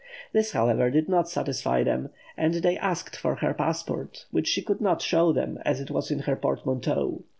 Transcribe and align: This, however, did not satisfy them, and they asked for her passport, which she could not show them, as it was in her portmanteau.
This, 0.33 0.53
however, 0.53 0.89
did 0.89 1.07
not 1.07 1.29
satisfy 1.29 1.83
them, 1.83 2.09
and 2.35 2.55
they 2.55 2.75
asked 2.75 3.15
for 3.15 3.35
her 3.35 3.53
passport, 3.53 4.25
which 4.31 4.47
she 4.47 4.63
could 4.63 4.81
not 4.81 4.99
show 5.03 5.31
them, 5.31 5.59
as 5.63 5.79
it 5.79 5.91
was 5.91 6.09
in 6.09 6.21
her 6.21 6.35
portmanteau. 6.35 7.21